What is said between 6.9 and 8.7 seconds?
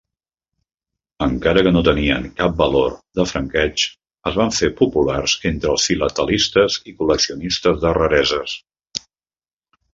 i col·leccionistes de rareses.